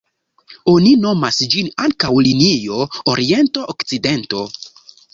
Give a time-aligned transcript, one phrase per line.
[0.71, 2.83] Oni nomas ĝin ankaŭ linio
[3.15, 4.47] oriento-okcidento.